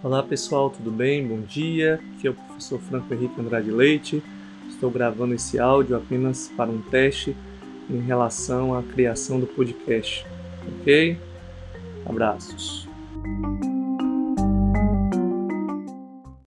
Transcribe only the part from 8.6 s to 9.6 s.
à criação do